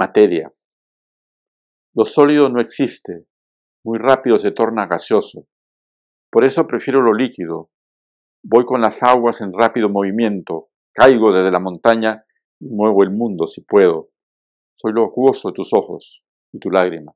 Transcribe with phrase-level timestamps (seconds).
[0.00, 0.50] Materia.
[1.94, 3.26] Lo sólido no existe,
[3.84, 5.46] muy rápido se torna gaseoso.
[6.32, 7.70] Por eso prefiero lo líquido.
[8.42, 12.24] Voy con las aguas en rápido movimiento, caigo desde la montaña
[12.58, 14.08] y muevo el mundo si puedo.
[14.74, 17.12] Soy lo acuoso de tus ojos y tu lágrima.